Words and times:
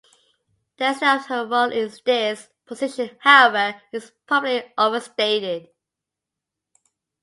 The 0.77 0.89
extent 0.89 1.21
of 1.21 1.27
her 1.27 1.45
role 1.45 1.71
in 1.71 1.91
this 2.09 2.49
position, 2.65 3.11
however, 3.19 3.79
is 3.91 4.11
probably 4.25 4.63
overstated. 4.75 5.69